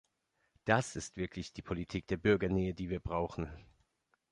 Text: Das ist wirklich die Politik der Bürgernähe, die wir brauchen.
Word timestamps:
Das 0.65 0.95
ist 0.95 1.15
wirklich 1.15 1.53
die 1.53 1.61
Politik 1.61 2.07
der 2.07 2.17
Bürgernähe, 2.17 2.73
die 2.73 2.89
wir 2.89 2.99
brauchen. 2.99 3.51